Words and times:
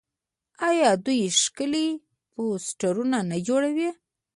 آیا 0.69 0.89
دوی 1.05 1.21
ښکلي 1.41 1.87
پوسټرونه 2.33 3.17
نه 3.29 3.37
جوړوي؟ 3.47 3.89